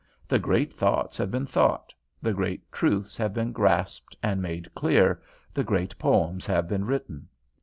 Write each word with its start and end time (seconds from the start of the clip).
The 0.27 0.39
great 0.39 0.73
thoughts 0.73 1.15
have 1.19 1.29
been 1.29 1.45
thought; 1.45 1.93
the 2.23 2.33
great 2.33 2.71
truths 2.71 3.17
have 3.17 3.35
been 3.35 3.51
grasped 3.51 4.17
and 4.23 4.41
made 4.41 4.73
clear; 4.73 5.21
the 5.53 5.63
great 5.63 5.95
poems 5.99 6.47
have 6.47 6.67
been 6.67 6.85
written. 6.85 7.27